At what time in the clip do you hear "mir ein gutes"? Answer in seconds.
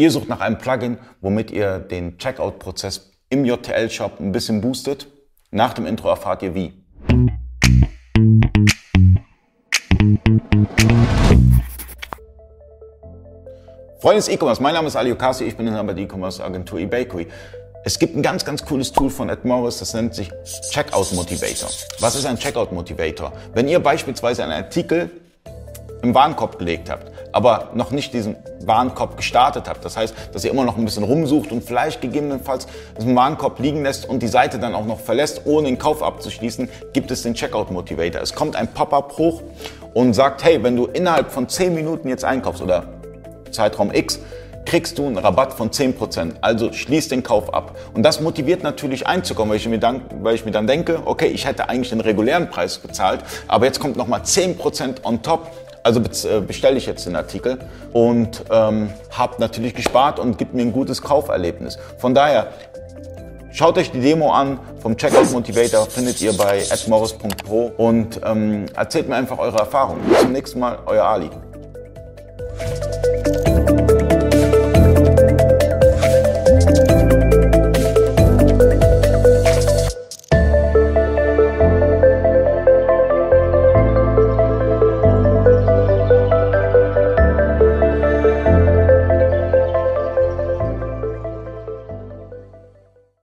60.52-61.00